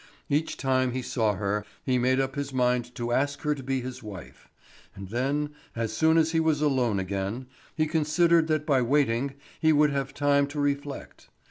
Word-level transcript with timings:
Each 0.29 0.57
time 0.57 0.93
he 0.93 1.03
saw 1.03 1.35
her 1.35 1.63
he 1.83 1.99
made 1.99 2.19
up 2.19 2.33
his 2.33 2.51
mind 2.51 2.95
to 2.95 3.11
ask 3.11 3.41
her 3.41 3.53
to 3.53 3.61
be 3.61 3.81
his 3.81 4.01
wife, 4.01 4.49
and 4.95 5.09
then, 5.09 5.51
as 5.75 5.93
soon 5.93 6.17
as 6.17 6.31
he 6.31 6.39
was 6.39 6.59
alone 6.59 6.99
again, 6.99 7.45
he 7.75 7.85
considered 7.85 8.47
that 8.47 8.65
by 8.65 8.81
waiting 8.81 9.35
he 9.59 9.71
would 9.71 9.91
have 9.91 10.11
time 10.15 10.47
to 10.47 10.59
reflect. 10.59 11.29